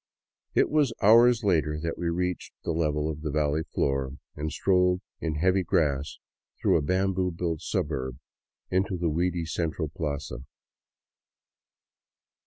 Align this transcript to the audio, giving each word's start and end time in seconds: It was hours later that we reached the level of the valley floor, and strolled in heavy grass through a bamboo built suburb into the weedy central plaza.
It 0.55 0.71
was 0.71 0.93
hours 1.03 1.43
later 1.43 1.79
that 1.79 1.95
we 1.95 2.09
reached 2.09 2.53
the 2.63 2.71
level 2.71 3.07
of 3.07 3.21
the 3.21 3.29
valley 3.29 3.61
floor, 3.71 4.13
and 4.35 4.51
strolled 4.51 5.01
in 5.19 5.35
heavy 5.35 5.61
grass 5.61 6.17
through 6.59 6.77
a 6.77 6.81
bamboo 6.81 7.29
built 7.29 7.61
suburb 7.61 8.17
into 8.71 8.97
the 8.97 9.09
weedy 9.11 9.45
central 9.45 9.89
plaza. 9.89 10.39